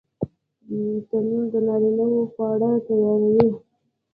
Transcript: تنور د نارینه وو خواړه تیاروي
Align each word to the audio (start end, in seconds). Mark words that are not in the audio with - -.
تنور 1.09 1.43
د 1.53 1.55
نارینه 1.67 2.05
وو 2.11 2.21
خواړه 2.33 2.69
تیاروي 2.85 3.47